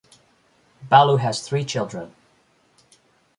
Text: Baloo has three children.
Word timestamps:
Baloo 0.81 1.17
has 1.17 1.47
three 1.47 1.63
children. 1.63 2.15